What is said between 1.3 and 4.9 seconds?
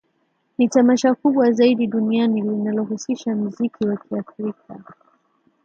zaidi duniani linalohusisha mziki wa kiafrika